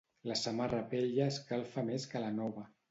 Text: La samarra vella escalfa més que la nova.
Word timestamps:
La 0.29 0.37
samarra 0.43 0.79
vella 0.93 1.29
escalfa 1.35 1.87
més 1.93 2.11
que 2.15 2.25
la 2.27 2.35
nova. 2.43 2.71